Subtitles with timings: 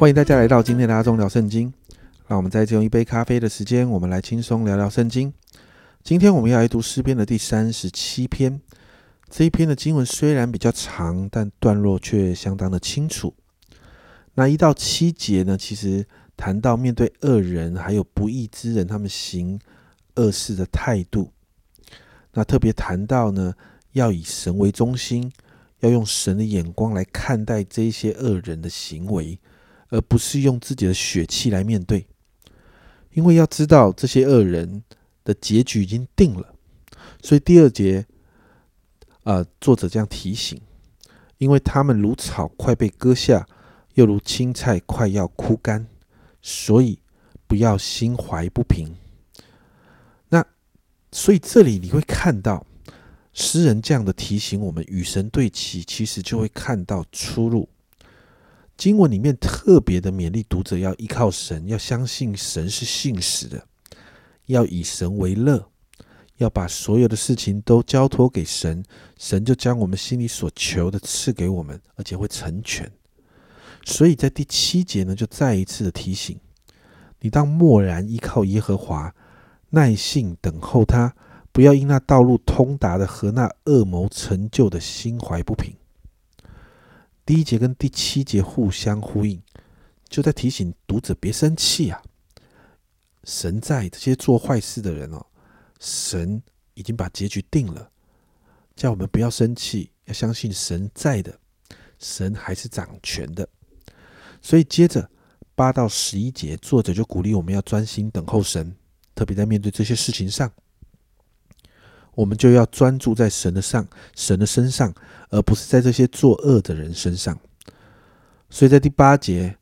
[0.00, 1.70] 欢迎大家来到今天的阿忠聊圣经。
[2.26, 5.30] 让我们在这用一杯咖啡的时间，我们来轻松聊聊圣经。
[6.02, 8.62] 今天我们要来读诗篇的第三十七篇。
[9.28, 13.34] 这一篇的经文虽然比较长，但段落却相当的清楚。
[14.32, 19.60] 那一到七节呢，其实谈到面对恶人还有不义之人，他们行
[20.14, 21.30] 恶事的态度。
[22.32, 23.52] 那特别谈到呢，
[23.92, 25.30] 要以神为中心，
[25.80, 29.38] 要用神的眼光来看待这些恶人的行为，
[29.90, 32.06] 而不是用自己的血气来面对。
[33.12, 34.84] 因为要知道这些恶人
[35.24, 36.54] 的结局已经定了，
[37.20, 38.06] 所以第二节，
[39.24, 40.60] 啊，作者这样提醒：
[41.38, 43.48] 因为他们如草快被割下，
[43.94, 45.88] 又如青菜快要枯干，
[46.40, 47.00] 所以
[47.48, 48.94] 不要心怀不平。
[50.28, 50.46] 那
[51.10, 52.64] 所以这里你会看到
[53.32, 57.68] 诗人这样的提醒我们，与神对齐，其实就会看到出路。
[58.80, 63.62] 经文里面特别的勉励读者要依靠神，要相信神是信实的，
[64.46, 65.68] 要以神为乐，
[66.38, 68.82] 要把所有的事情都交托给神，
[69.18, 72.90] 神就将我们心里所求的赐给我们，而且会成全。
[73.84, 76.40] 所以在第七节呢，就再一次的提醒
[77.20, 79.14] 你：当默然依靠耶和华，
[79.68, 81.14] 耐心等候他，
[81.52, 85.74] 不要因那道路通达的和那恶谋成就的心怀不平。
[87.30, 89.40] 第一节跟第七节互相呼应，
[90.08, 92.02] 就在提醒读者别生气啊！
[93.22, 95.24] 神在这些做坏事的人哦，
[95.78, 96.42] 神
[96.74, 97.88] 已经把结局定了，
[98.74, 101.38] 叫我们不要生气，要相信神在的，
[102.00, 103.48] 神还是掌权的。
[104.42, 105.08] 所以接着
[105.54, 108.74] 八到十一节，作者就鼓励我们要专心等候神，
[109.14, 110.52] 特别在面对这些事情上。
[112.14, 114.92] 我们就要专注在神的上，神的身上，
[115.30, 117.38] 而不是在这些作恶的人身上。
[118.48, 119.56] 所以在第八节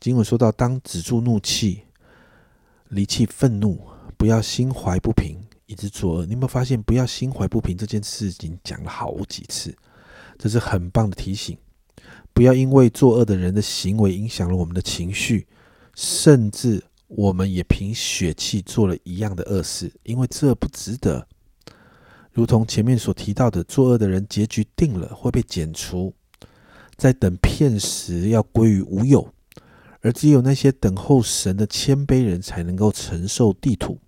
[0.00, 1.82] 经文说到：“当止住怒气，
[2.88, 3.80] 离弃愤怒，
[4.16, 9.74] 不要心怀不平，以致作恶。”你有没有发现，不要心怀不平这件事情讲了好几次？
[10.36, 11.56] 这是很棒的提醒。
[12.32, 15.46] 不要因为作恶的人的行为影响了我们的情绪，
[15.94, 21.24] 甚至我们也凭血气做了一样的恶事，因为这不值得。
[22.34, 26.12] 如同前面所提到的，作恶的人结局定了，会被剪除，
[26.96, 29.32] 在等片时要归于无有，
[30.00, 34.00] 而只有那些等候神的谦卑人才能够承受地土。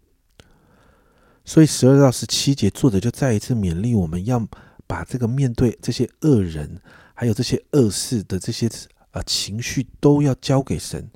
[1.45, 4.45] 所以十二到十七节，作者就再一次勉励我们要
[4.89, 6.81] 把这个面对这些恶人，
[7.15, 8.69] 还有这些恶事的这些
[9.13, 11.09] 呃情绪，都要交给神，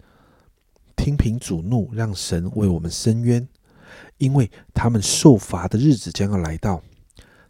[0.95, 3.49] 听凭主怒，让神为我们伸冤，
[4.19, 6.81] 因为他们受罚的日子将要来到。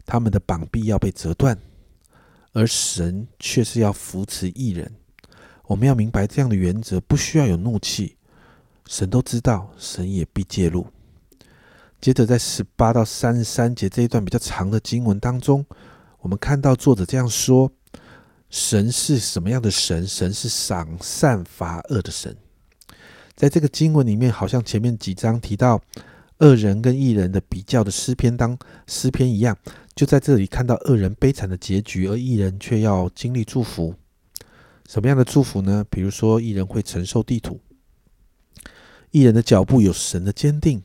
[0.05, 1.57] 他们的膀臂要被折断，
[2.53, 4.91] 而神却是要扶持艺人。
[5.67, 8.17] 我们要明白这样的原则，不需要有怒气，
[8.87, 10.85] 神都知道，神也必介入。
[12.01, 15.65] 接着，在十八到三十三节这一段比较长的经文当中，
[16.19, 17.71] 我们看到作者这样说：
[18.49, 20.05] 神是什么样的神？
[20.05, 22.35] 神是赏善罚恶的神。
[23.35, 25.81] 在这个经文里面，好像前面几章提到
[26.39, 28.57] 恶人跟异人的比较的诗篇当
[28.87, 29.55] 诗篇一样。
[29.95, 33.93] 就在这里看到恶人悲惨的结局，而艺人却要经历祝福。
[34.89, 35.85] 什么样的祝福呢？
[35.89, 37.59] 比如说，艺人会承受地土；
[39.11, 40.81] 艺人的脚步有神的坚定；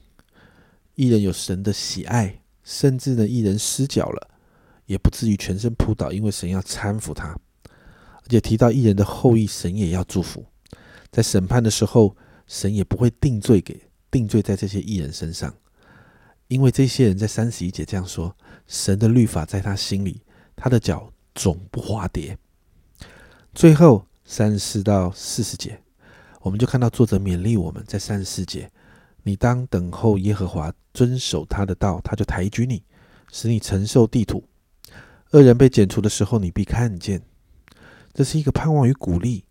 [0.94, 4.30] 艺人有神的喜爱；甚至呢，艺人失脚了，
[4.86, 7.36] 也不至于全身扑倒，因为神要搀扶他。
[7.68, 10.44] 而且提到艺人的后裔，神也要祝福。
[11.10, 13.80] 在审判的时候，神也不会定罪给
[14.10, 15.54] 定罪在这些艺人身上，
[16.48, 18.34] 因为这些人在三十一节这样说。
[18.68, 20.20] 神的律法在他心里，
[20.56, 22.36] 他的脚总不滑跌。
[23.54, 25.80] 最后三十四到四十节，
[26.40, 28.68] 我们就看到作者勉励我们在三十四节：
[29.22, 32.82] 你当等候耶和华，遵守他的道，他就抬举你，
[33.30, 34.42] 使你承受地土。
[35.30, 37.22] 恶人被剪除的时候，你必看见。
[38.12, 39.44] 这是一个盼望与鼓励，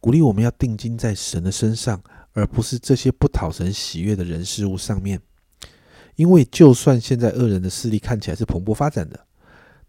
[0.00, 2.02] 鼓励我们要定睛在神的身上，
[2.32, 5.20] 而不是这些不讨神喜悦的人事物上面。
[6.16, 9.26] 因为就算现在恶人的势力看起来是蓬勃发展的，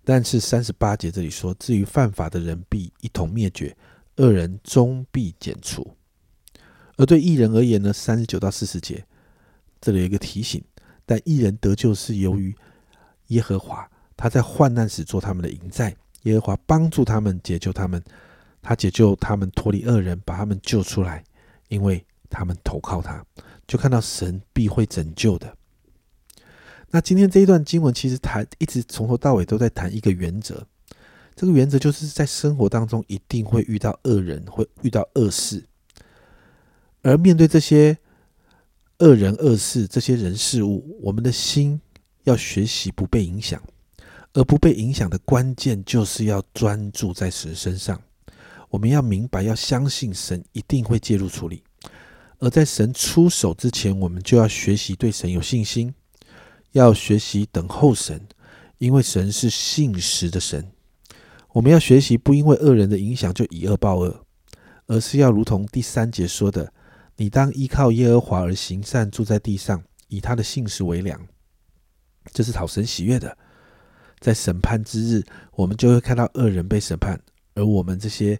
[0.03, 3.75] 但是三十八节这里说，至于犯法的人必一同灭绝，
[4.17, 5.95] 恶人终必剪除。
[6.97, 9.03] 而对艺人而言呢，三十九到四十节
[9.79, 10.63] 这里有一个提醒，
[11.05, 12.55] 但艺人得救是由于
[13.27, 18.03] 耶和华，他在患难时做他们的营寨，耶和华帮助他们解救他们，
[18.61, 21.23] 他解救他们脱离恶人，把他们救出来，
[21.69, 23.25] 因为他们投靠他，
[23.65, 25.57] 就看到神必会拯救的。
[26.91, 30.65] 那今天这一段经文其实谈一直从头到尾都在谈一个原则，
[31.35, 35.63] 这个原则就是在生活当中一定会遇到恶人，会遇到恶事，
[37.01, 37.97] 而面对这些
[38.99, 41.79] 恶人恶事、这些人事物，我们的心
[42.25, 43.61] 要学习不被影响，
[44.33, 47.99] 而不被影响的关键就是要专注在神身上。
[48.69, 51.63] 我们要明白，要相信神一定会介入处理。
[52.39, 55.93] 而在神出手之前，我们就要学习对神有信心，
[56.71, 58.27] 要学习等候神，
[58.77, 60.71] 因为神是信实的神。
[61.53, 64.25] 我们要学习不因为恶人的影响就以恶报恶，
[64.87, 66.73] 而是要如同第三节说的
[67.17, 71.19] ：“你当依靠耶和华而行善，住在地上，以他的信实为粮。”
[72.33, 73.37] 这是讨神喜悦的。
[74.19, 75.23] 在审判之日，
[75.53, 77.19] 我们就会看到恶人被审判，
[77.55, 78.39] 而我们这些。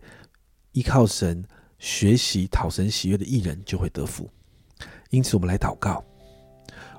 [0.74, 1.44] 依靠神
[1.80, 4.30] 学习讨神喜悦的艺人就会得福，
[5.10, 6.01] 因此我们来祷告。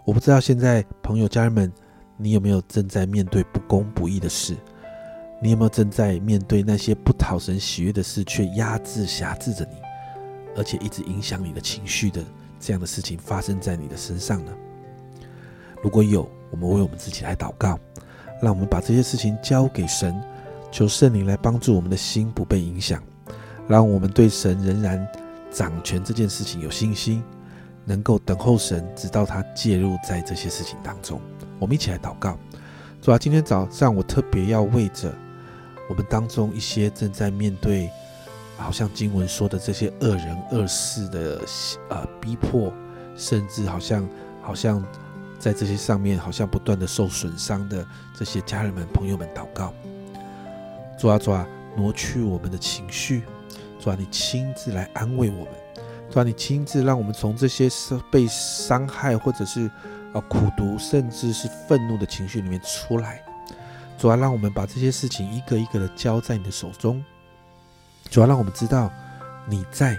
[0.05, 1.73] 我不知道现在朋友家人们，
[2.17, 4.57] 你有没有正在面对不公不义的事？
[5.41, 9.77] 你有没有正在面对那些不讨神喜悦的事，却压制辖制着你，
[10.57, 12.21] 而且一直影响你的情绪的
[12.59, 14.53] 这样的事情发生在你的身上呢？
[15.81, 17.79] 如果有，我们为我们自己来祷告，
[18.41, 20.21] 让我们把这些事情交给神，
[20.73, 23.01] 求圣灵来帮助我们的心不被影响。
[23.69, 25.07] 让我们对神仍然
[25.51, 27.23] 掌权这件事情有信心，
[27.85, 31.21] 能够等候神，直到他介入在这些事情当中。
[31.59, 32.37] 我们一起来祷告，
[33.01, 35.13] 主啊，今天早上我特别要为着
[35.89, 37.91] 我们当中一些正在面对，
[38.57, 41.41] 好像经文说的这些恶人恶事的
[41.89, 42.73] 呃逼迫，
[43.17, 44.09] 甚至好像
[44.41, 44.85] 好像
[45.39, 47.87] 在这些上面好像不断的受损伤的
[48.17, 49.73] 这些家人们朋友们祷告，
[50.99, 51.47] 主啊主啊，
[51.77, 53.23] 挪去我们的情绪。
[53.79, 55.82] 主啊，你亲自来安慰我们；
[56.13, 57.71] 主啊，你亲自让我们从这些
[58.11, 59.67] 被伤害或者是
[60.13, 63.23] 啊苦读，甚至是愤怒的情绪里面出来。
[63.97, 67.03] 主啊，让我们把这些事情一个一个的交在你的手中。
[68.11, 68.91] 主啊，让我们知道
[69.49, 69.95] 你在；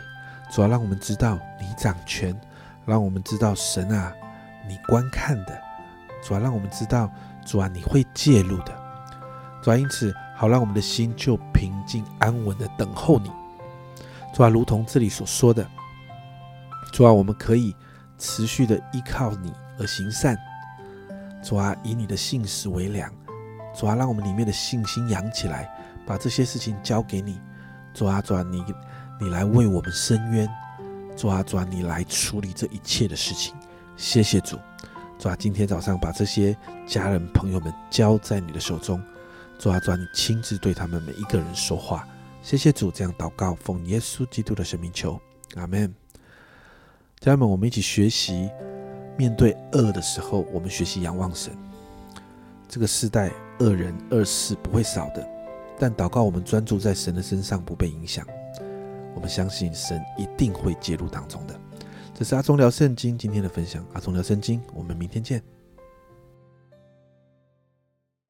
[0.54, 2.32] 主啊，让我们知道你掌权；
[2.86, 4.14] 让我们知道神啊，
[4.70, 5.54] 你观看的；
[6.24, 7.10] 主啊，让我们知道
[7.44, 8.72] 主啊，你会介入的。
[9.64, 13.32] 主啊，因此好，让我们的心就平静安稳的等候你。
[14.32, 15.68] 主啊，如同这里所说的，
[16.94, 17.76] 主啊，我们可以
[18.20, 20.38] 持续的依靠你而行善。
[21.44, 23.12] 主啊，以你的信实为粮。
[23.76, 25.68] 主啊，让我们里面的信心养起来，
[26.06, 27.42] 把这些事情交给你。
[27.96, 28.64] 主啊，主啊，你
[29.20, 30.48] 你来为我们伸冤。
[31.18, 33.56] 主啊，主啊，你来处理这一切的事情。
[33.98, 34.60] 谢谢主。
[35.18, 36.56] 主啊，今天早上把这些
[36.86, 39.02] 家人朋友们交在你的手中。
[39.58, 42.08] 主啊，主啊，你亲自对他们每一个人说话。
[42.44, 45.20] 谢谢主，这样祷告，奉耶稣基督的生命求，
[45.56, 46.03] 阿门。
[47.24, 48.50] 家人们，我们一起学习，
[49.18, 51.58] 面对恶的时候，我们学习仰望神。
[52.68, 55.26] 这个世代，恶人恶事不会少的，
[55.80, 58.28] 但祷告，我们专注在神的身上，不被影响。
[59.16, 61.58] 我们相信神一定会介入当中的。
[62.14, 65.42] 这是阿忠聊圣经今天的分享，阿忠聊圣经，我们明天见。